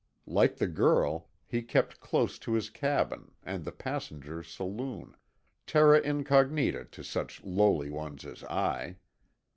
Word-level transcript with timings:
Like 0.25 0.55
the 0.55 0.65
girl, 0.65 1.29
he 1.45 1.61
kept 1.61 1.99
close 1.99 2.39
to 2.39 2.53
his 2.53 2.71
cabin 2.71 3.33
and 3.43 3.63
the 3.63 3.71
passengers' 3.71 4.47
saloon—terra 4.47 5.99
incognita 5.99 6.85
to 6.85 7.03
such 7.03 7.43
lowly 7.43 7.91
ones 7.91 8.25
as 8.25 8.43
I. 8.45 8.95